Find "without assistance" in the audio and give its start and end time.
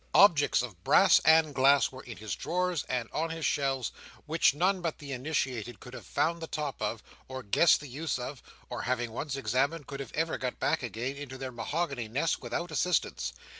12.39-13.31